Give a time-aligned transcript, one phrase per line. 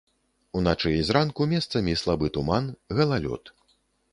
[0.59, 3.43] Уначы і зранку месцамі слабы туман, галалёд.